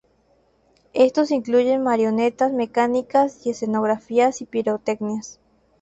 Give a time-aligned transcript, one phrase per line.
[0.93, 5.21] Estos incluyen marionetas mecánicas, escenografía y pirotecnia.